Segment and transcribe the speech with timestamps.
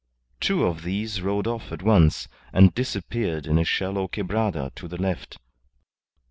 [0.39, 4.99] Two of these rode off at once and disappeared in a shallow quebrada to the
[4.99, 5.37] left.